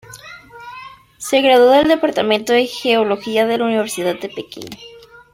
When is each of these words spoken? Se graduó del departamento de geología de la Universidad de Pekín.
Se 1.19 1.41
graduó 1.41 1.69
del 1.73 1.87
departamento 1.87 2.53
de 2.53 2.65
geología 2.65 3.45
de 3.45 3.59
la 3.59 3.65
Universidad 3.65 4.15
de 4.19 4.29
Pekín. 4.29 4.67